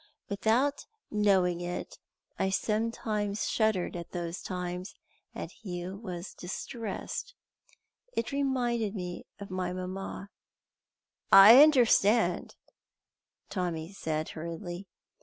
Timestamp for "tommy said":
13.51-14.29